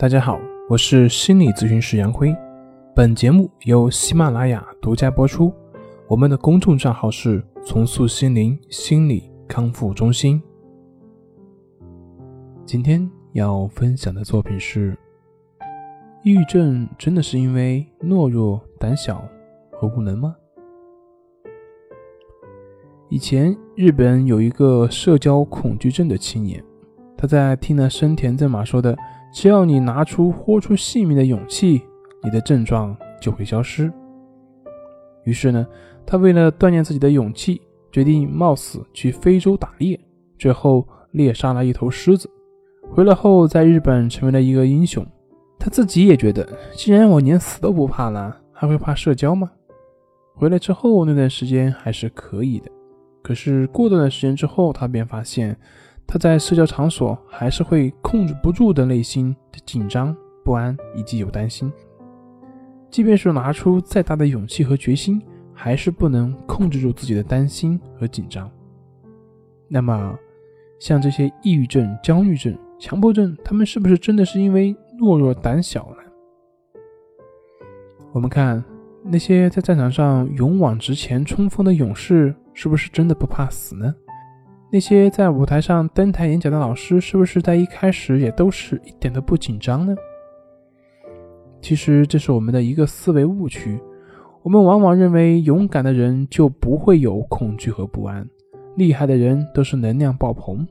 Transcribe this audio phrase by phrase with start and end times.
[0.00, 2.32] 大家好，我是心理咨询师杨辉。
[2.94, 5.52] 本节目由喜马拉雅独家播出。
[6.06, 10.40] 我们的公众账号是“重塑心灵心理康复中心”。
[12.64, 14.96] 今天要分享的作品是：
[16.22, 19.20] 抑郁症真的是因为懦弱、胆小
[19.72, 20.36] 和无能吗？
[23.08, 26.64] 以前日本有一个社交恐惧症的青年，
[27.18, 28.96] 他在听了生田正马说的。
[29.30, 31.82] 只要你拿出豁出性命的勇气，
[32.24, 33.92] 你的症状就会消失。
[35.24, 35.66] 于是呢，
[36.06, 37.60] 他为了锻炼自己的勇气，
[37.92, 40.00] 决定冒死去非洲打猎，
[40.38, 42.26] 最后猎杀了一头狮子。
[42.90, 45.06] 回来后，在日本成为了一个英雄。
[45.58, 49.50] 他自己也觉得，既然我连死都不怕了，还会怕社交吗？
[50.34, 52.70] 回来之后那段时间还是可以的，
[53.22, 55.54] 可是过段时间之后，他便发现。
[56.10, 61.70] 他在社交场所还是会控制不住的内心的紧张、不安以及有担心，
[62.90, 65.20] 即便是拿出再大的勇气和决心，
[65.52, 68.50] 还是不能控制住自己的担心和紧张。
[69.68, 70.18] 那么，
[70.80, 76.82] 像这些抑郁症、焦虑症、强迫症，他们是不是真的是因为懦弱胆小呢？
[78.12, 78.64] 我们看
[79.04, 83.94] 那些在战场上勇往直前冲锋的勇士，是不是真的不怕死呢？
[84.70, 89.96] 那些在舞台上登台演讲的老师，是不是在一开始也都是一点都不紧张呢？
[91.62, 93.80] 其实这是我们的一个思维误区。
[94.42, 98.28] 我们往往认为勇敢的人就不会有恐惧和不安，
[98.76, 100.66] 厉害的人都是能量爆棚。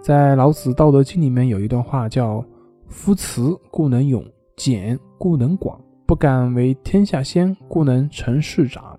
[0.00, 2.44] 在老子《道德经》里面有一段话叫
[2.86, 4.24] “夫慈故能勇，
[4.56, 8.98] 俭故能广，不敢为天下先，故能成事长”。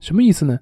[0.00, 0.58] 什么意思呢？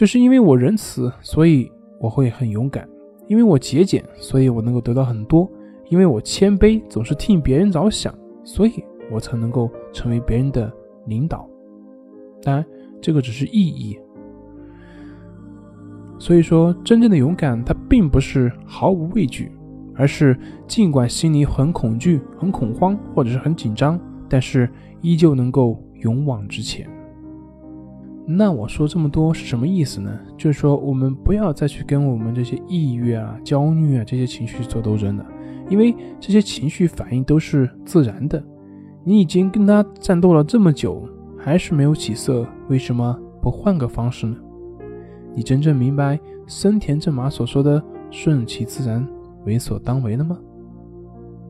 [0.00, 2.82] 就是因为我仁慈，所以我会很勇敢；
[3.28, 5.46] 因为我节俭，所以我能够得到很多；
[5.90, 10.72] 因为我谦卑，总是替别人着想，所以我才能够成为别人的
[11.04, 11.46] 领导。
[12.42, 12.64] 当然，
[12.98, 13.98] 这个只是意义。
[16.18, 19.52] 所以说，真正的勇敢，它并不是毫无畏惧，
[19.94, 20.34] 而是
[20.66, 24.00] 尽管心里很恐惧、很恐慌，或者是很紧张，
[24.30, 24.66] 但是
[25.02, 26.88] 依旧能够勇往直前。
[28.26, 30.18] 那我说这么多是什么意思呢？
[30.36, 35.26] 就是说，我们不要再去跟我们这些抑郁啊、焦虑啊这些情绪做斗争了，
[35.68, 38.42] 因为这些情绪反应都是自然的。
[39.02, 44.36] 你已经跟他战斗了这么久，还是没有起色，为什么不换个方式呢？
[45.34, 49.04] 你真正明白森田正马所说的“顺其自然，
[49.44, 50.38] 为所当为”了吗？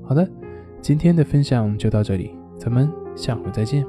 [0.03, 0.27] 好的，
[0.81, 3.85] 今天的分享就到这里，咱们下回再见。